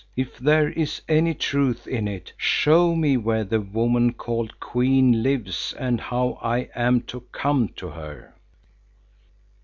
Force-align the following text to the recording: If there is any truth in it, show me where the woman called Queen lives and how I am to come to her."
If 0.15 0.39
there 0.39 0.71
is 0.71 0.99
any 1.07 1.35
truth 1.35 1.85
in 1.85 2.07
it, 2.07 2.33
show 2.35 2.95
me 2.95 3.17
where 3.17 3.43
the 3.43 3.61
woman 3.61 4.13
called 4.13 4.59
Queen 4.59 5.21
lives 5.21 5.73
and 5.77 6.01
how 6.01 6.39
I 6.41 6.71
am 6.73 7.01
to 7.01 7.19
come 7.31 7.67
to 7.75 7.89
her." 7.89 8.33